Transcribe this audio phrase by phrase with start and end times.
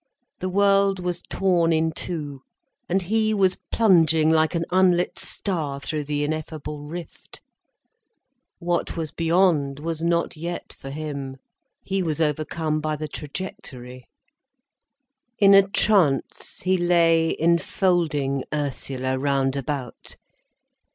[0.39, 2.41] The world was torn in two,
[2.89, 7.39] and he was plunging like an unlit star through the ineffable rift.
[8.57, 11.37] What was beyond was not yet for him.
[11.83, 14.05] He was overcome by the trajectory.
[15.37, 20.17] In a trance he lay enfolding Ursula round about.